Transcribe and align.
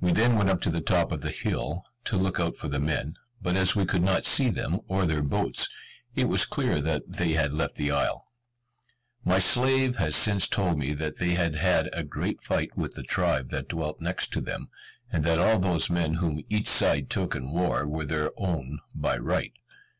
We 0.00 0.10
then 0.10 0.34
went 0.34 0.50
up 0.50 0.60
to 0.62 0.68
the 0.68 0.80
top 0.80 1.12
of 1.12 1.20
the 1.20 1.30
hill, 1.30 1.84
to 2.06 2.16
look 2.16 2.40
out 2.40 2.56
for 2.56 2.66
the 2.66 2.80
men; 2.80 3.14
but 3.40 3.54
as 3.56 3.76
we 3.76 3.84
could 3.86 4.02
not 4.02 4.24
see 4.24 4.48
them, 4.50 4.80
or 4.88 5.06
their 5.06 5.22
boats, 5.22 5.68
it 6.16 6.24
was 6.24 6.44
clear 6.44 6.80
that 6.80 7.04
they 7.06 7.34
had 7.34 7.52
left 7.54 7.76
the 7.76 7.92
isle. 7.92 8.32
My 9.24 9.38
slave 9.38 9.94
has 9.98 10.16
since 10.16 10.48
told 10.48 10.76
me 10.76 10.92
that 10.94 11.18
they 11.18 11.34
had 11.34 11.54
had 11.54 11.88
a 11.92 12.02
great 12.02 12.42
fight 12.42 12.76
with 12.76 12.94
the 12.94 13.04
tribe 13.04 13.50
that 13.50 13.68
dwelt 13.68 14.00
next 14.00 14.32
to 14.32 14.40
them; 14.40 14.70
and 15.12 15.22
that 15.22 15.38
all 15.38 15.60
those 15.60 15.88
men 15.88 16.14
whom 16.14 16.42
each 16.48 16.66
side 16.66 17.08
took 17.08 17.36
in 17.36 17.52
war 17.52 17.86
were 17.86 18.06
their 18.06 18.32
own 18.36 18.80
by 18.92 19.16
right. 19.16 19.52